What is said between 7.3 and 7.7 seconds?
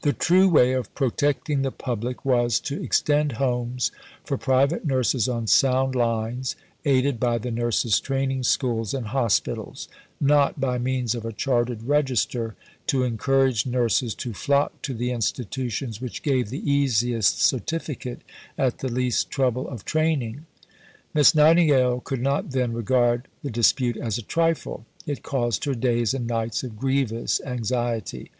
the